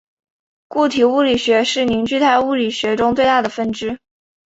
[0.67, 3.99] 固体物理学是凝聚态物理学中最大的分支。